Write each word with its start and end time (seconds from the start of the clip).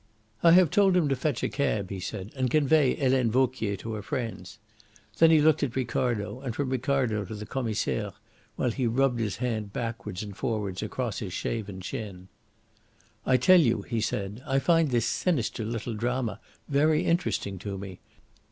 "I 0.41 0.53
have 0.53 0.71
told 0.71 0.97
him 0.97 1.07
to 1.09 1.15
fetch 1.15 1.43
a 1.43 1.47
cab," 1.47 1.91
he 1.91 1.99
said, 1.99 2.31
"and 2.35 2.49
convey 2.49 2.95
Helene 2.95 3.29
Vauquier 3.29 3.75
to 3.75 3.93
her 3.93 4.01
friends." 4.01 4.57
Then 5.19 5.29
he 5.29 5.39
looked 5.41 5.61
at 5.61 5.75
Ricardo, 5.75 6.39
and 6.41 6.55
from 6.55 6.71
Ricardo 6.71 7.23
to 7.23 7.35
the 7.35 7.45
Commissaire, 7.45 8.11
while 8.55 8.71
he 8.71 8.87
rubbed 8.87 9.19
his 9.19 9.37
hand 9.37 9.73
backwards 9.73 10.23
and 10.23 10.35
forwards 10.35 10.81
across 10.81 11.19
his 11.19 11.33
shaven 11.33 11.81
chin. 11.81 12.29
"I 13.27 13.37
tell 13.37 13.61
you," 13.61 13.83
he 13.83 14.01
said, 14.01 14.41
"I 14.47 14.57
find 14.57 14.89
this 14.89 15.05
sinister 15.05 15.63
little 15.63 15.93
drama 15.93 16.39
very 16.67 17.05
interesting 17.05 17.59
to 17.59 17.77
me. 17.77 17.99